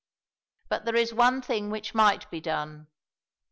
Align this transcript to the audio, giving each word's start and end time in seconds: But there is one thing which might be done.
But 0.67 0.85
there 0.85 0.95
is 0.95 1.13
one 1.13 1.43
thing 1.43 1.69
which 1.69 1.93
might 1.93 2.27
be 2.31 2.41
done. 2.41 2.87